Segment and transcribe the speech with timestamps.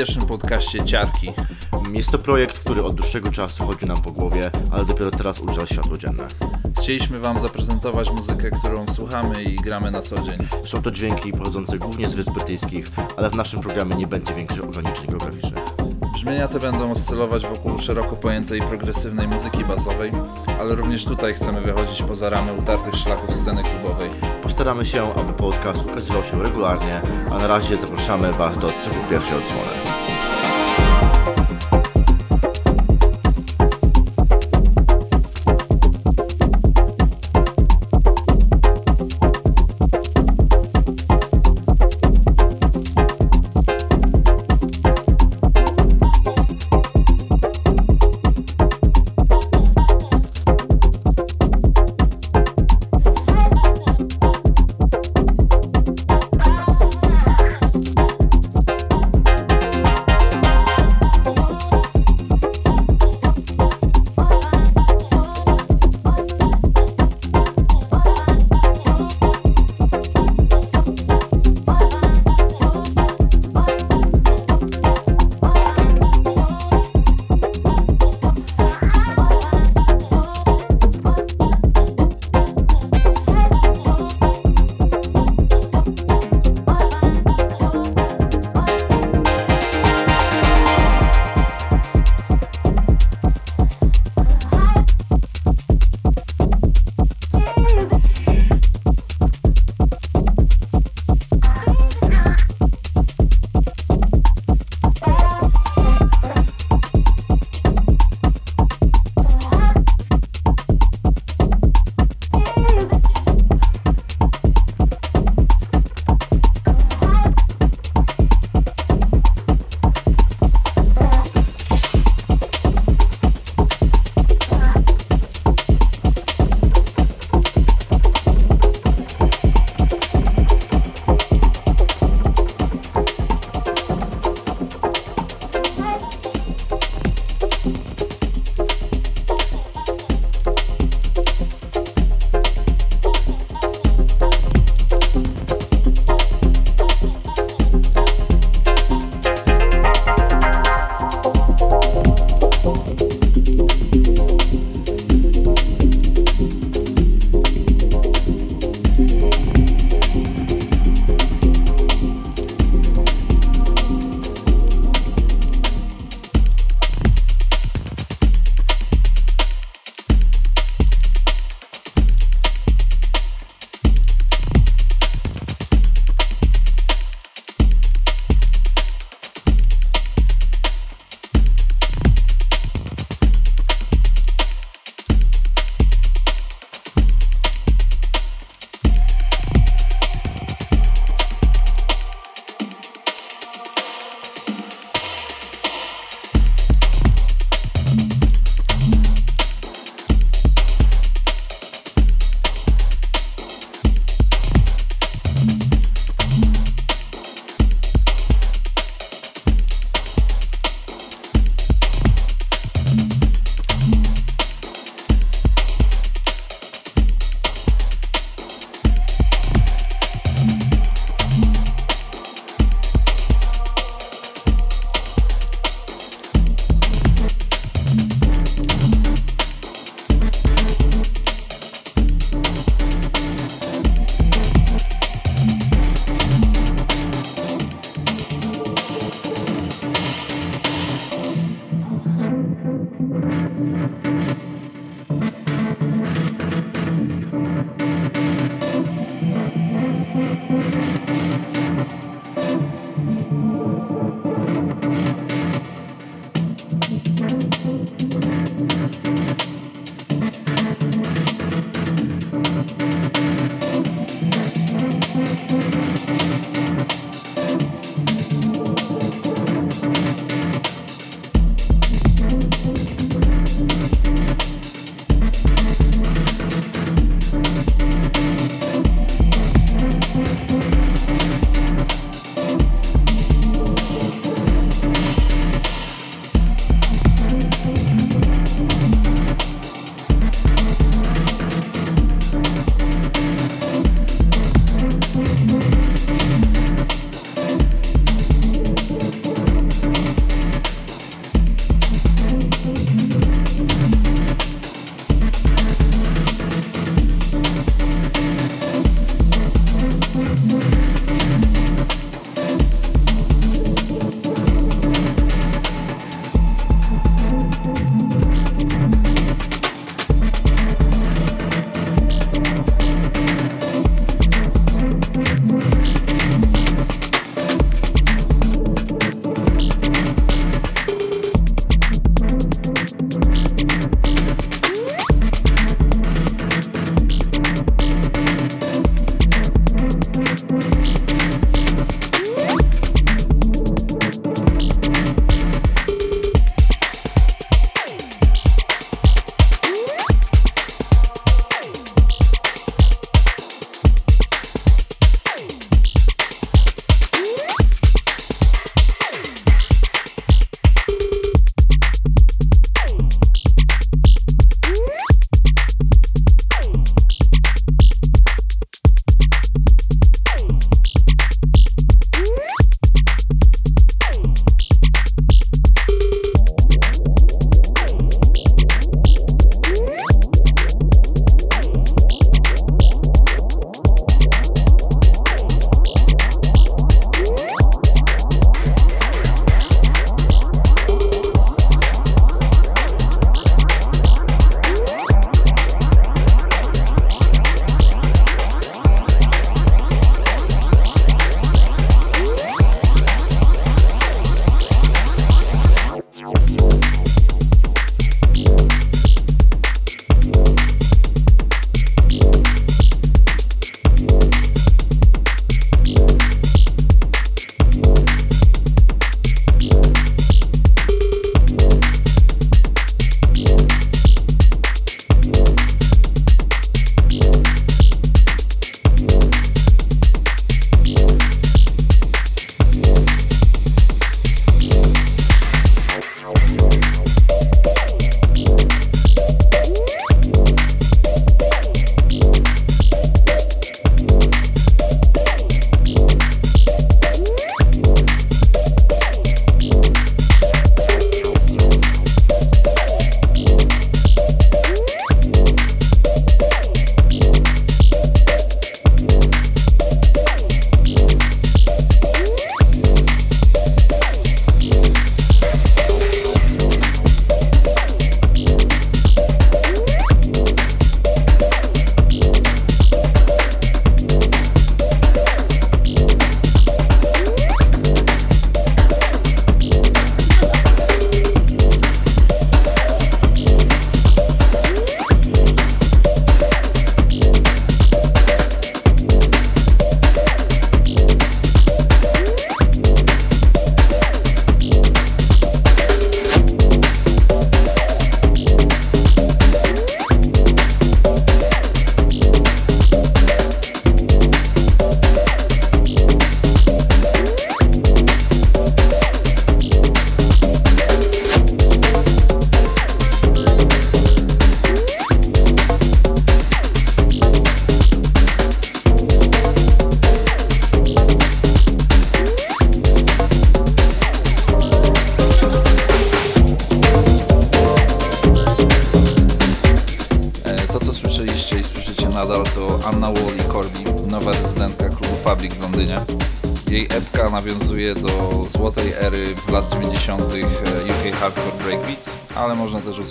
[0.00, 1.32] Pierwszym podcaście Ciarki.
[1.92, 5.66] Jest to projekt, który od dłuższego czasu chodzi nam po głowie, ale dopiero teraz ujrzał
[5.66, 6.28] światło dzienne.
[6.78, 10.38] Chcieliśmy Wam zaprezentować muzykę, którą słuchamy i gramy na co dzień.
[10.66, 12.86] Są to dźwięki pochodzące głównie z Wysp Brytyjskich,
[13.16, 15.64] ale w naszym programie nie będzie większych ograniczeń geograficznych.
[16.14, 20.12] Brzmienia te będą oscylować wokół szeroko pojętej progresywnej muzyki basowej,
[20.60, 24.10] ale również tutaj chcemy wychodzić poza ramy utartych szlaków sceny klubowej.
[24.42, 27.00] Postaramy się, aby podcast ukazywał się regularnie,
[27.30, 29.89] a na razie zapraszamy Was do odsłuchu pierwszej odsłony.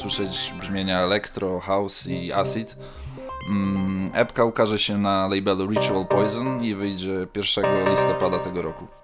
[0.10, 2.75] Usłyszeć brzmienia electro, house i acid.
[3.50, 8.99] Mm, Epka ukaże się na labelu Ritual Poison i wyjdzie 1 listopada tego roku.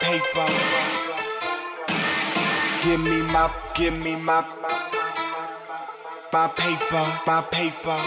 [0.00, 0.46] paper.
[2.84, 4.44] Give me my, give me my,
[6.32, 7.98] my paper, my paper.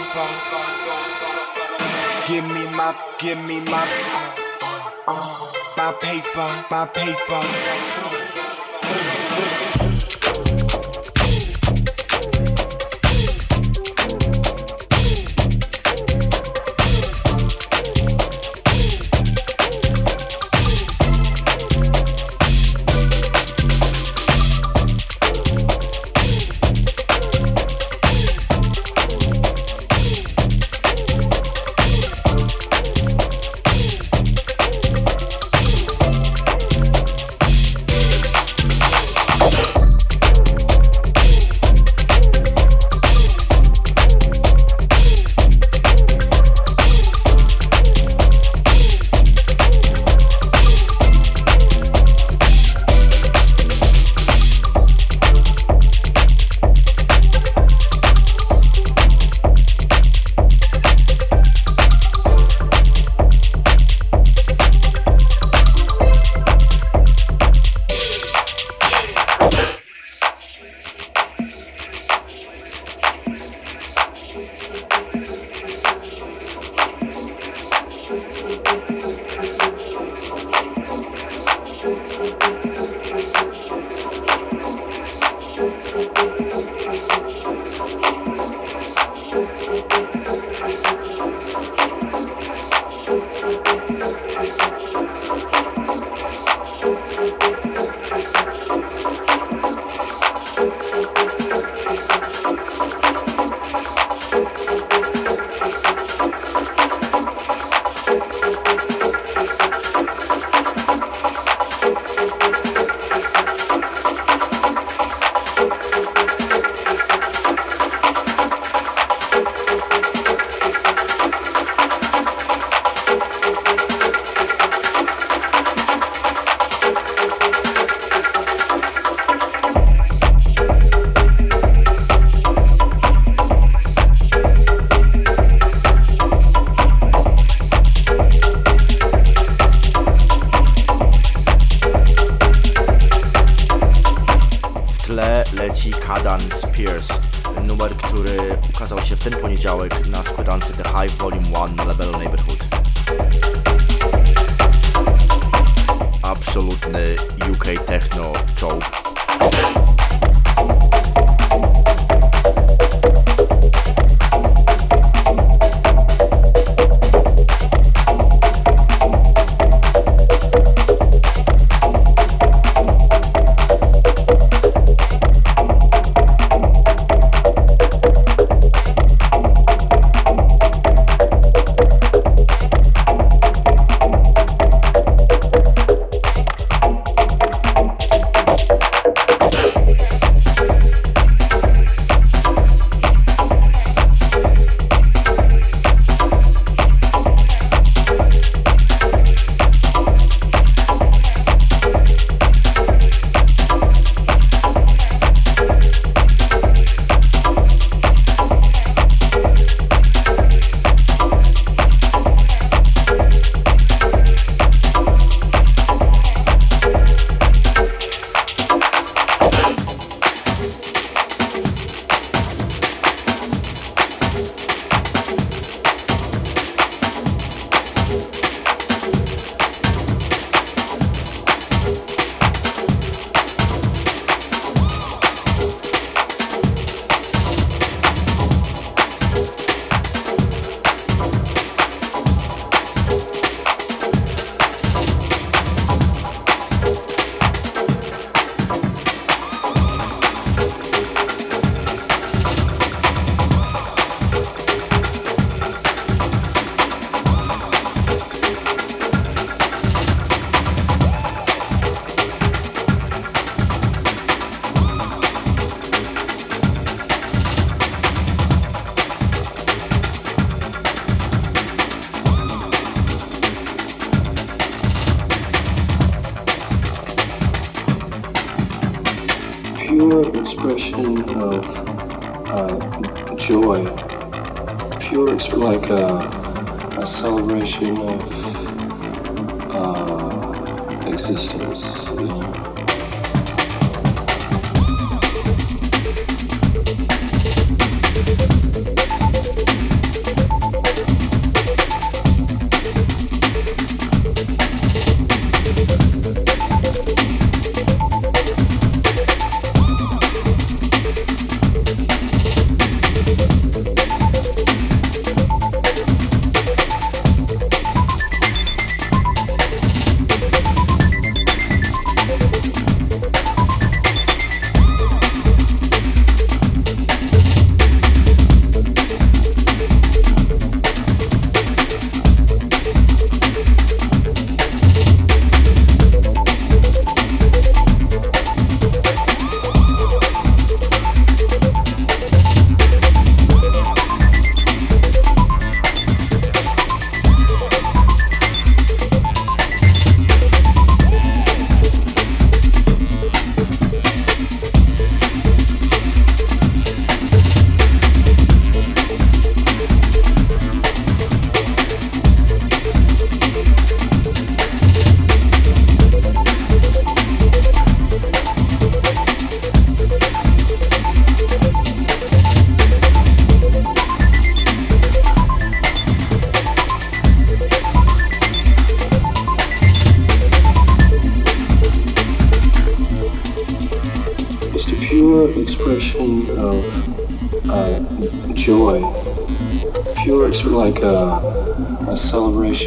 [2.26, 5.52] Give me my, give me my, uh, uh, uh.
[5.76, 7.42] my paper, my paper.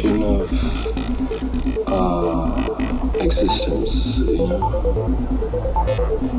[0.02, 0.50] Of
[1.86, 4.18] uh, existence.
[4.18, 4.64] You know,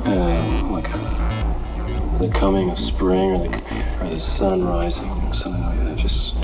[0.06, 0.92] um, like
[2.20, 5.98] the coming of spring or the or the sun rising, something like that.
[5.98, 6.36] Just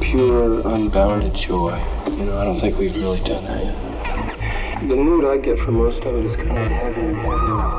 [0.00, 1.78] pure, unbounded joy.
[2.10, 4.88] You know, I don't think we've really done that yet.
[4.88, 7.00] The mood I get from most of it is kind of heavy.
[7.00, 7.73] heavy.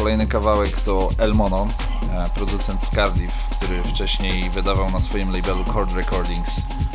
[0.00, 1.66] Poniedziałek to El Mono,
[2.12, 6.50] e, producent z Cardiff, który wcześniej wydawał na swoim labelu Chord Recordings,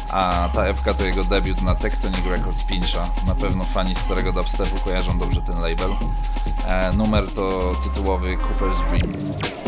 [0.10, 3.04] a ta epka to jego debiut na Tectonic Records Pincha.
[3.28, 5.89] Na pewno fani starego dubstepu kojarzą dobrze ten label.
[6.68, 9.64] E, numer to tytułowy Cooper's Dream.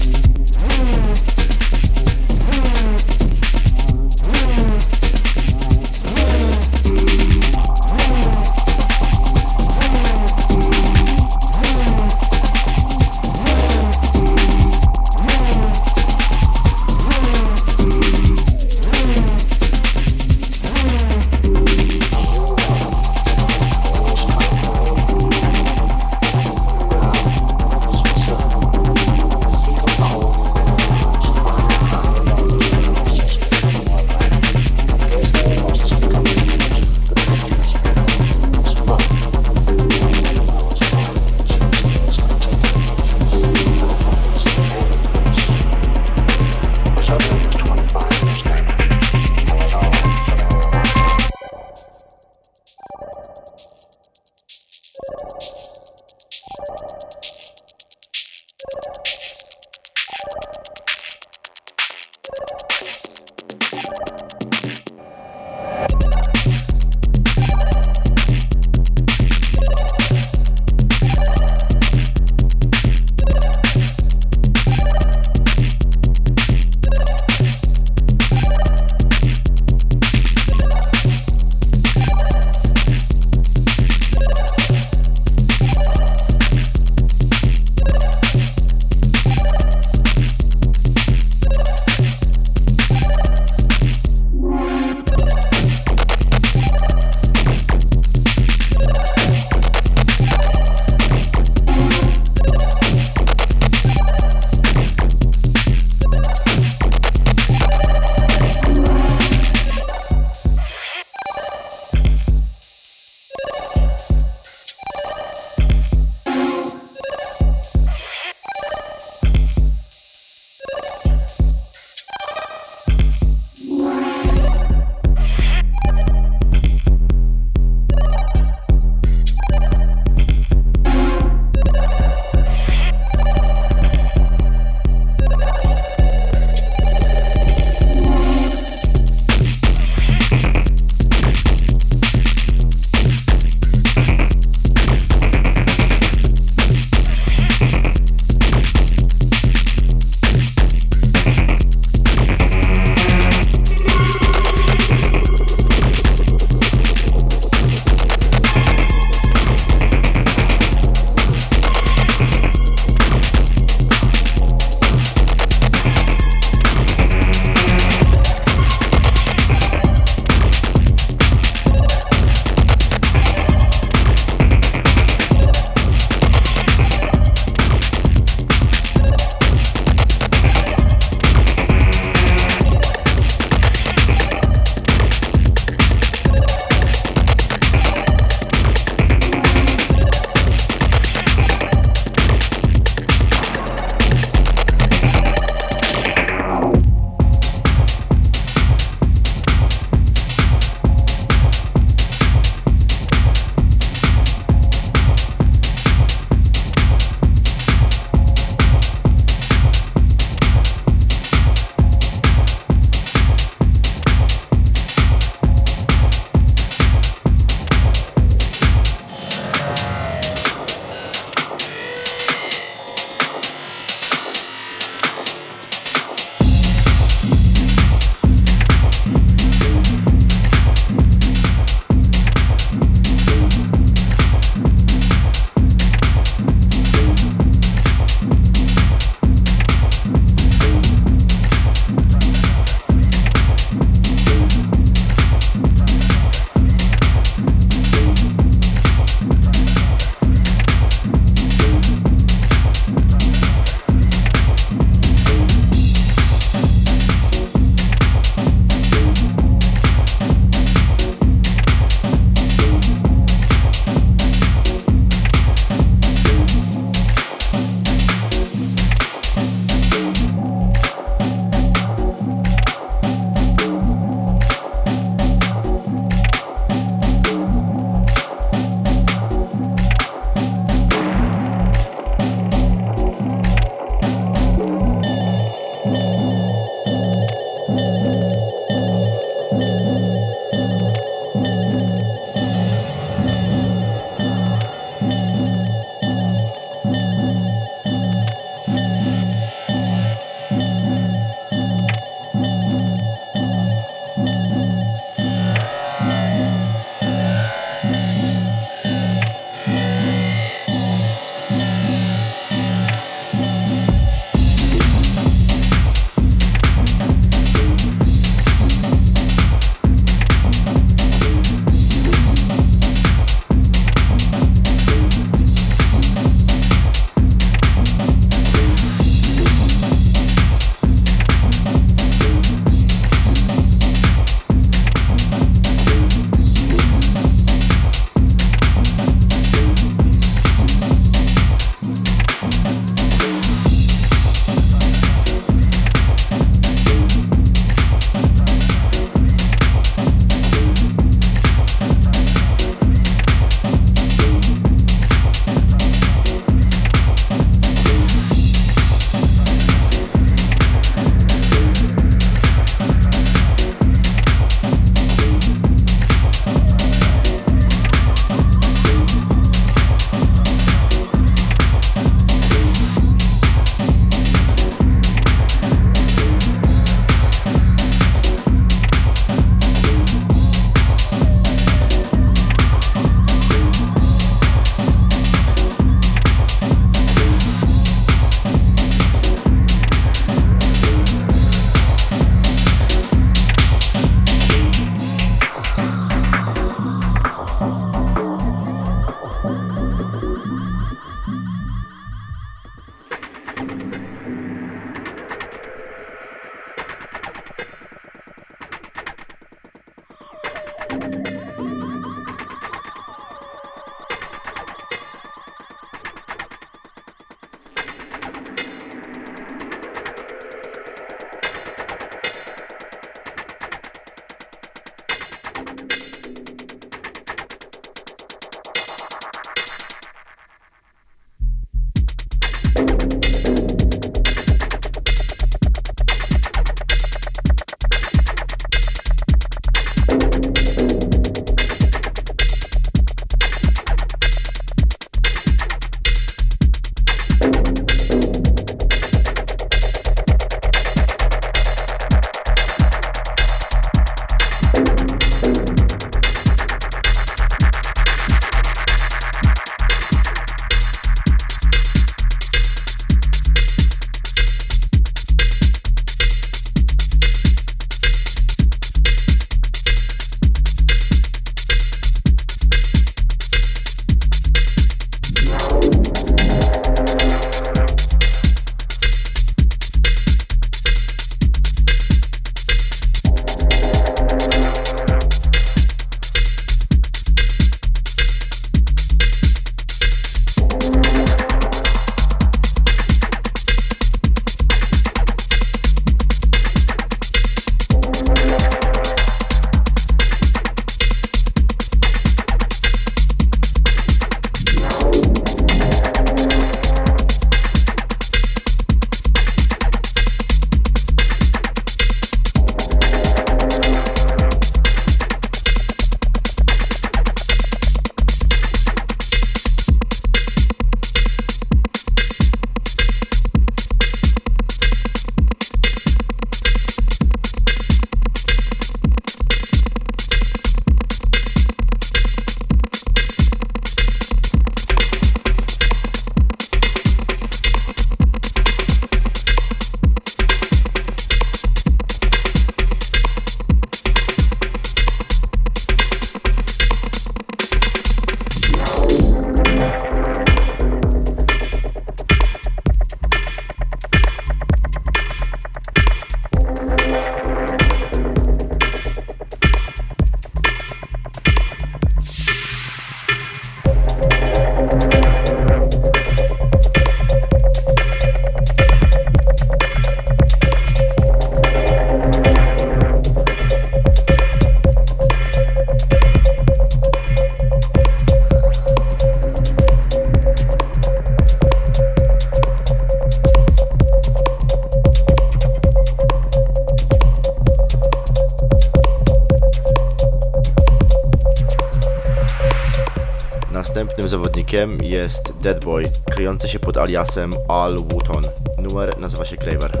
[594.08, 598.42] Następnym zawodnikiem jest Deadboy, kryjący się pod aliasem Al Wooton.
[598.78, 600.00] Numer nazywa się Craver.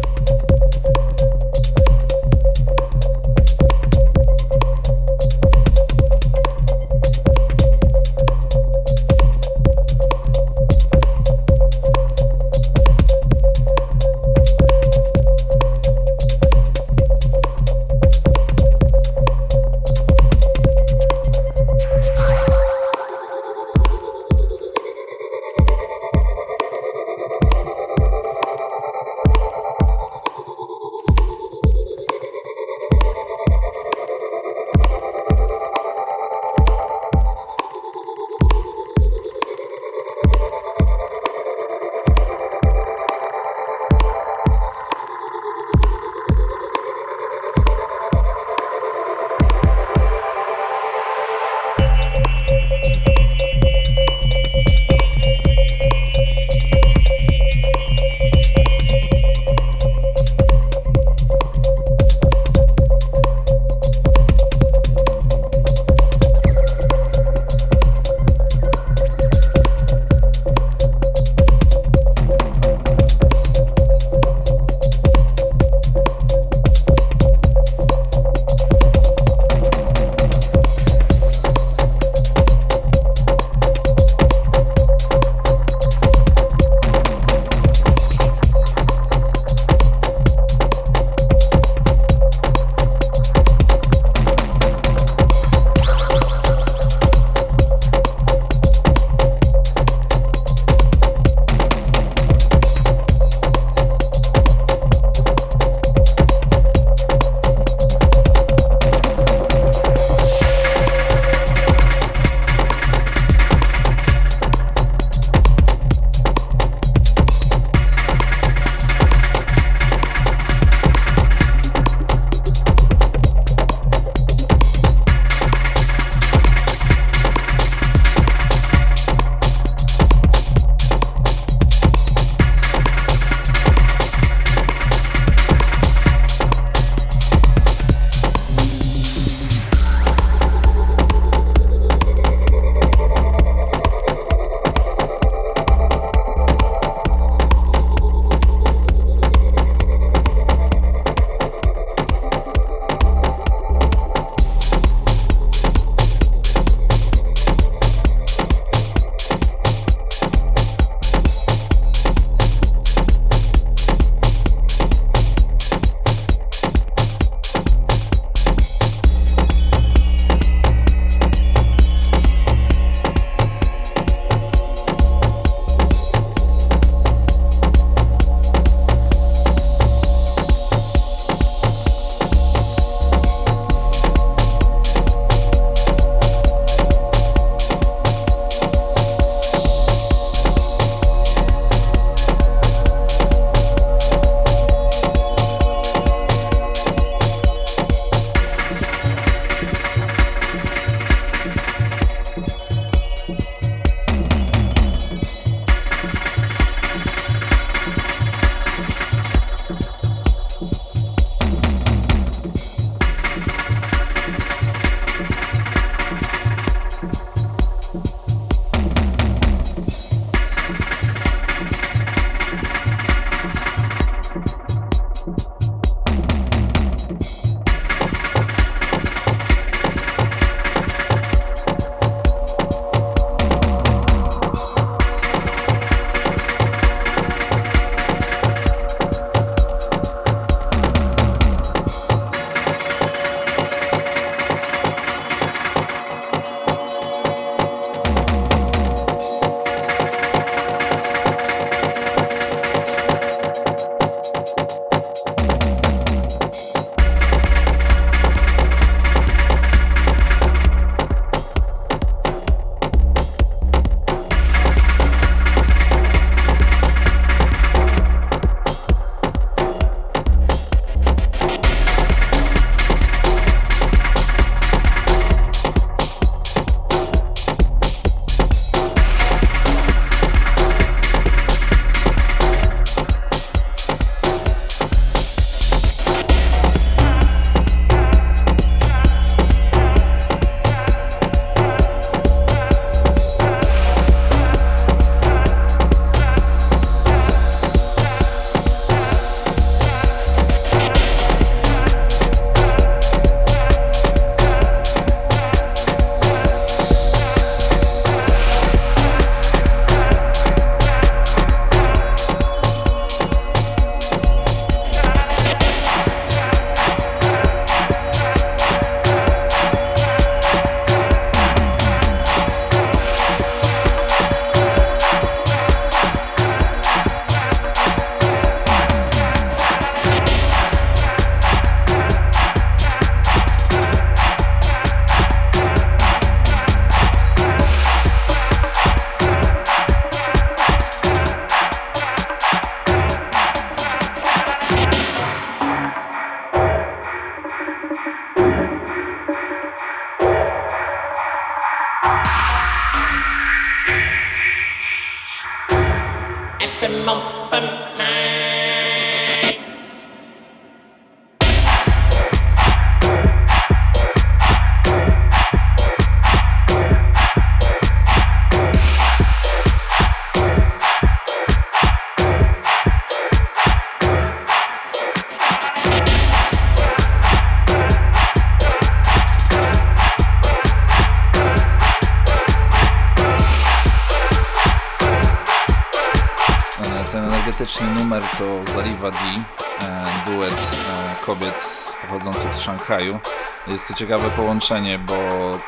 [392.88, 393.18] Szanghaju.
[393.66, 395.14] Jest to ciekawe połączenie, bo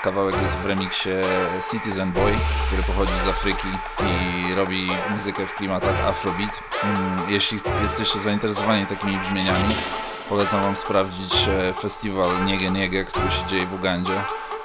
[0.02, 1.08] kawałek jest w remiksie
[1.70, 2.34] Citizen Boy,
[2.66, 3.68] który pochodzi z Afryki
[4.00, 6.60] i robi muzykę w klimatach Afrobeat.
[6.84, 9.74] Mm, Jeśli jesteście zainteresowani takimi brzmieniami,
[10.28, 14.14] polecam wam sprawdzić e, festiwal Niege Niege, który się dzieje w Ugandzie.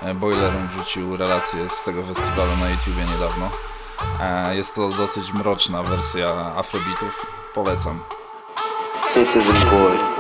[0.02, 3.50] E, Boilerum wrzucił relację z tego festiwalu na YouTubie niedawno.
[4.22, 7.26] E, Jest to dosyć mroczna wersja afrobeatów.
[7.54, 8.00] Polecam.
[9.14, 10.15] Citizen boy.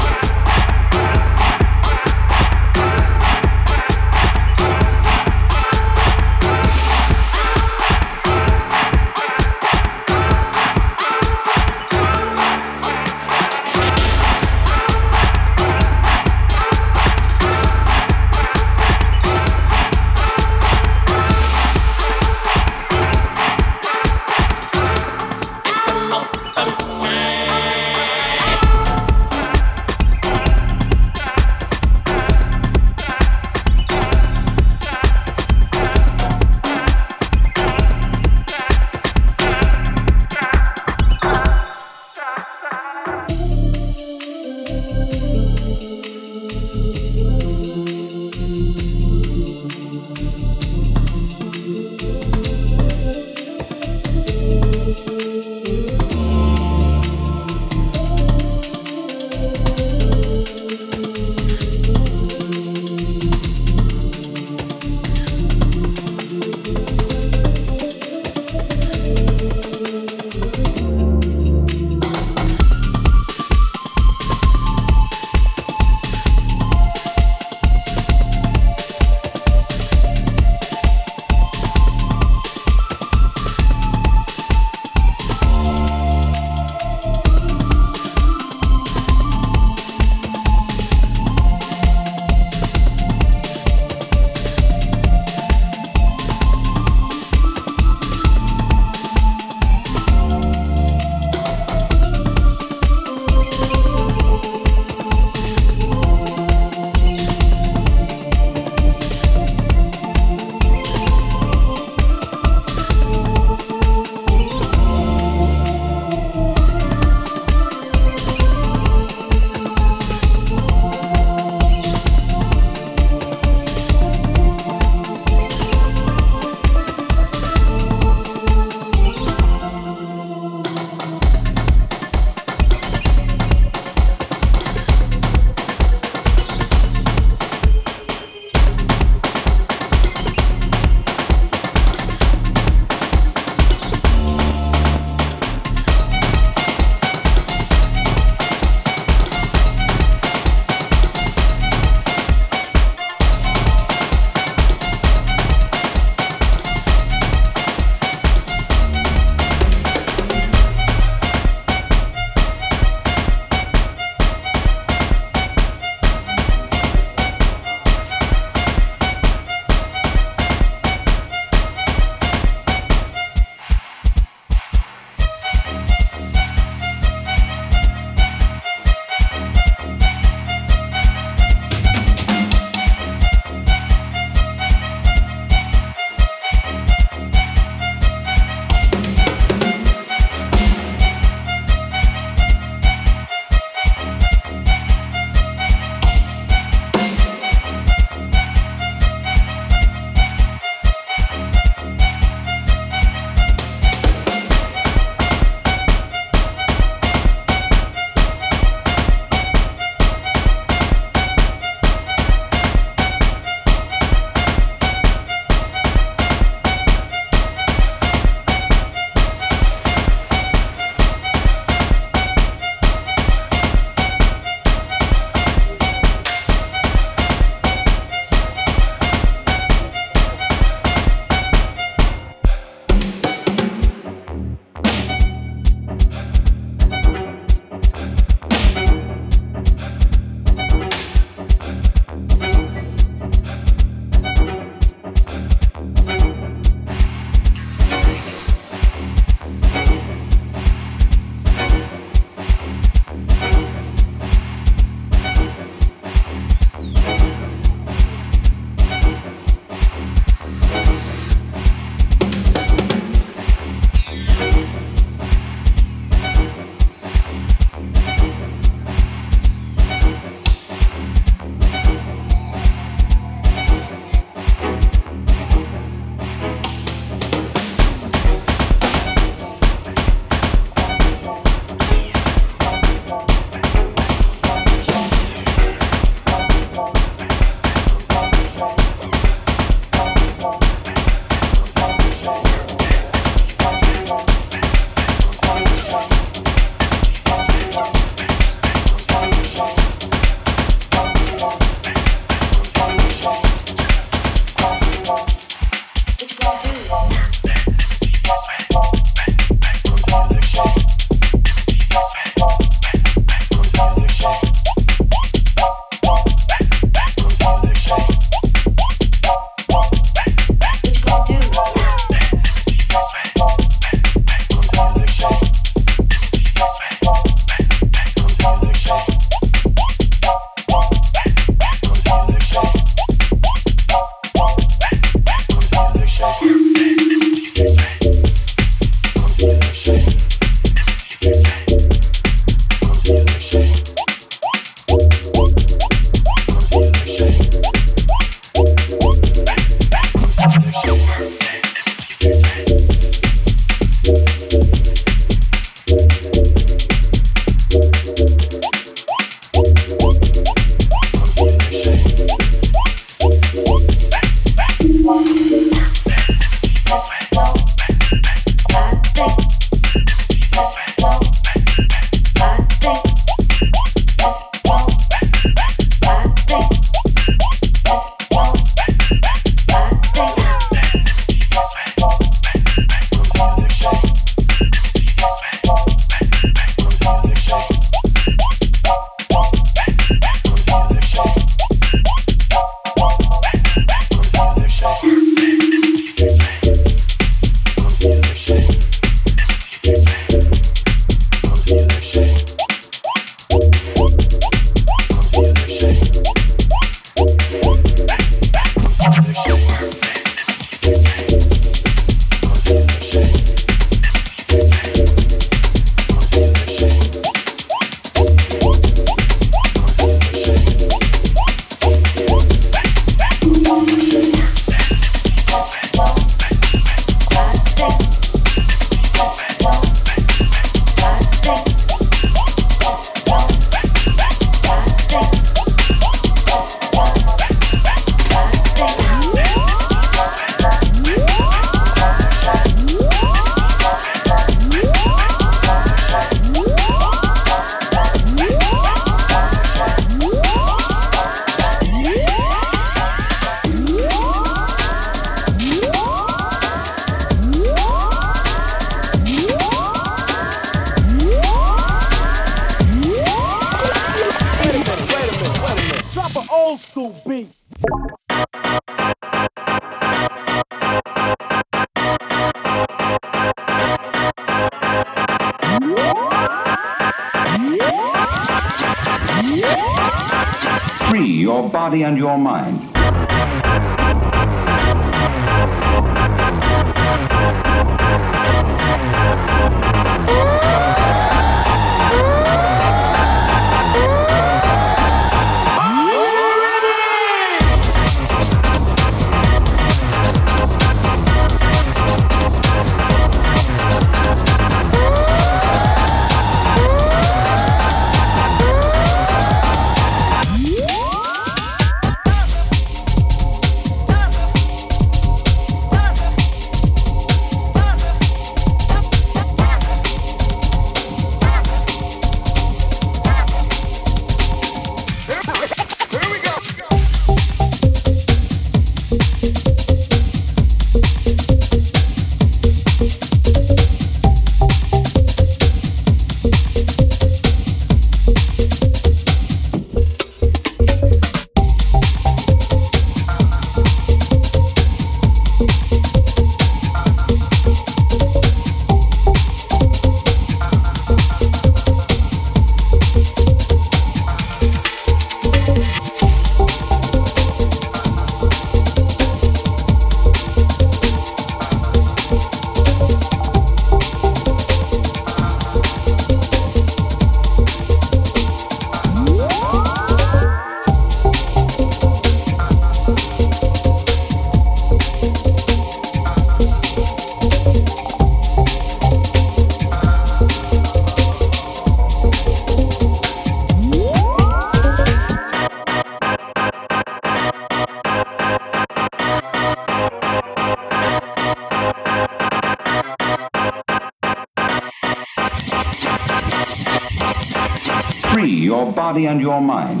[599.11, 600.00] Body and your mind.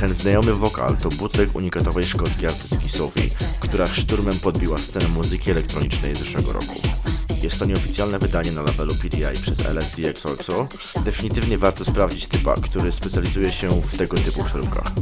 [0.00, 3.30] Ten znajomy wokal to bootleg unikatowej szkockiej artystki Sophie,
[3.60, 6.74] która szturmem podbiła scenę muzyki elektronicznej zeszłego roku.
[7.42, 10.68] Jest to nieoficjalne wydanie na labelu PDI przez LSD XOXO.
[11.04, 14.92] Definitywnie warto sprawdzić typa, który specjalizuje się w tego typu przeróbkach.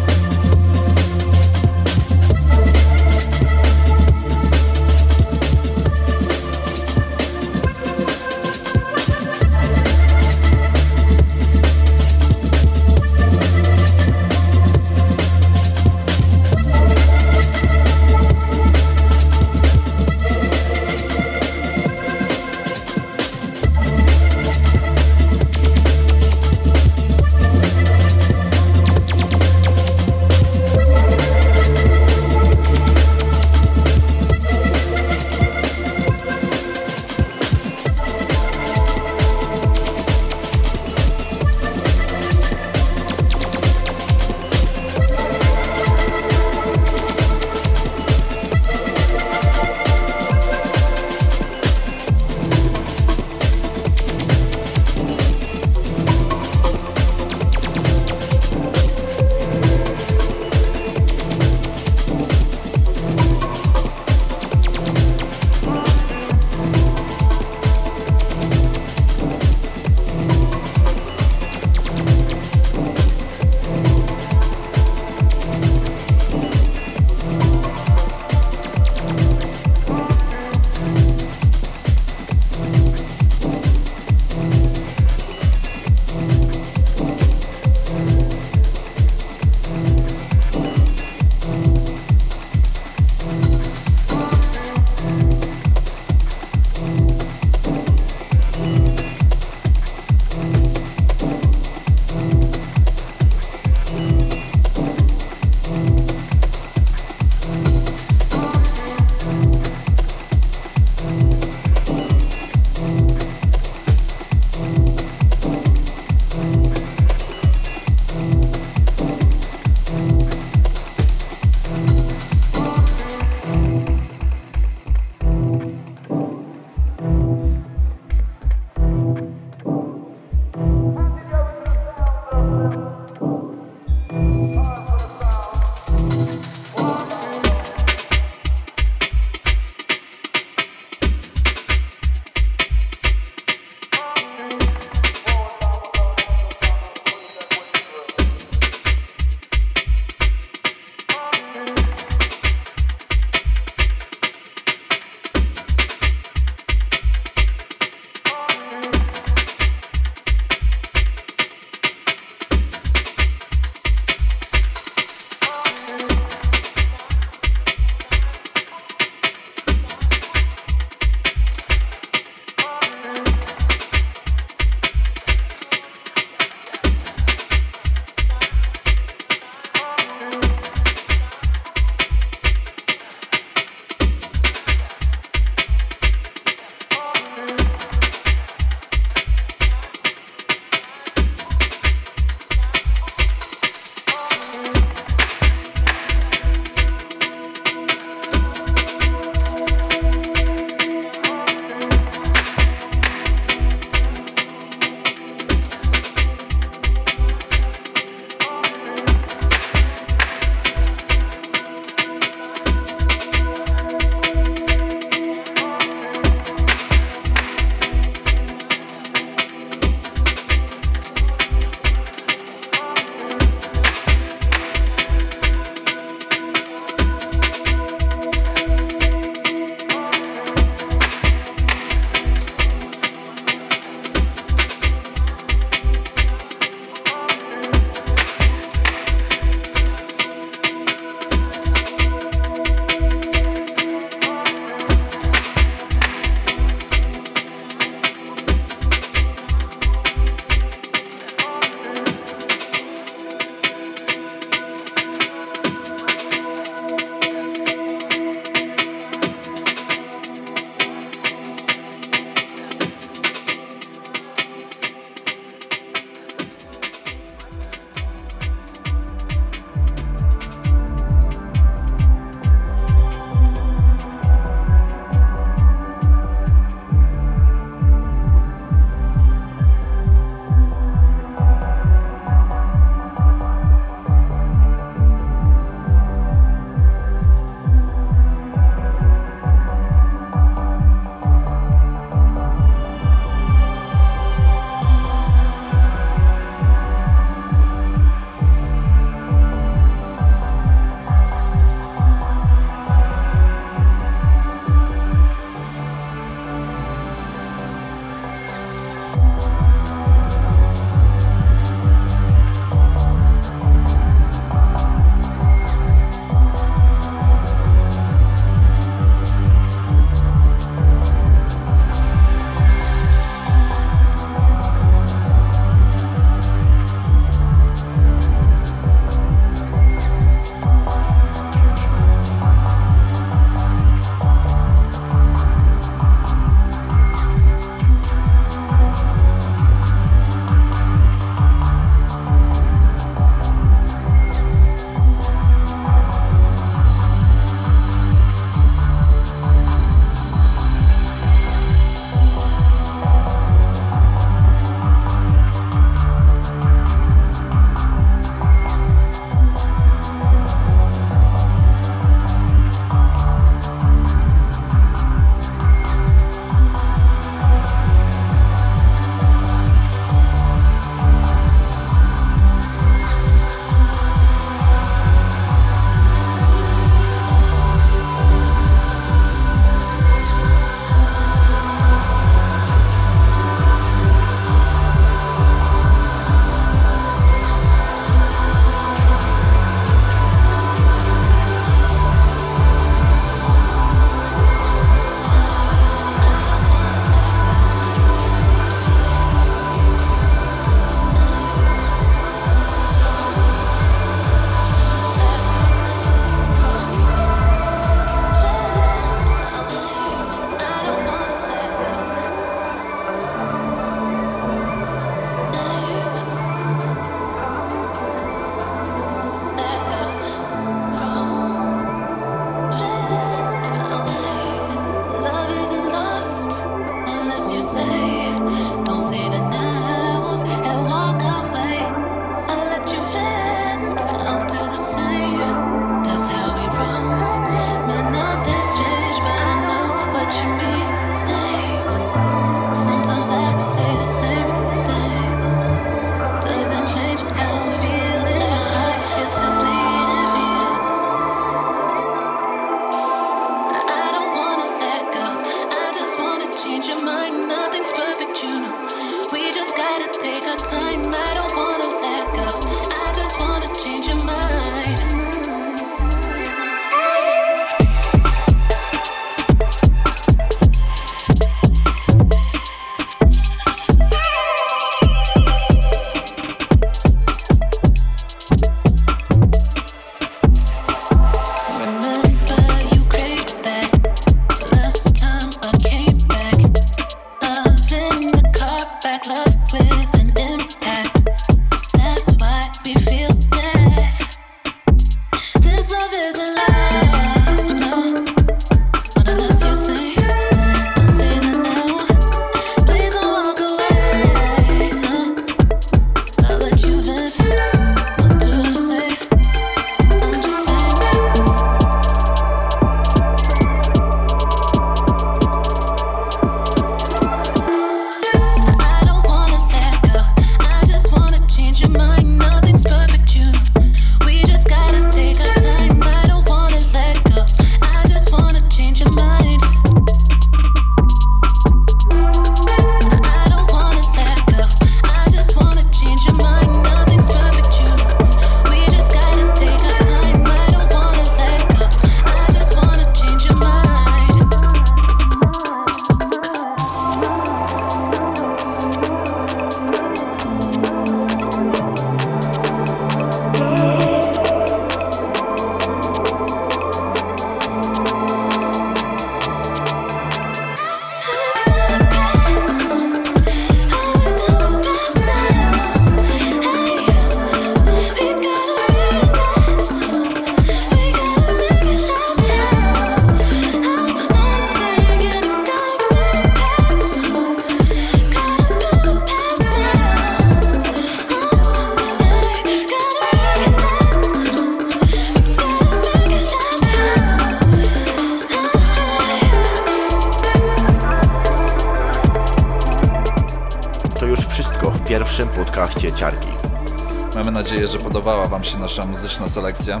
[599.52, 600.00] Selekcja.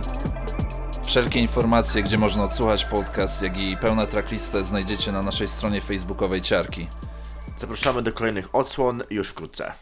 [1.04, 6.40] Wszelkie informacje, gdzie można odsłuchać podcast, jak i pełną tracklistę znajdziecie na naszej stronie facebookowej
[6.40, 6.88] Ciarki.
[7.58, 9.72] Zapraszamy do kolejnych odsłon już wkrótce.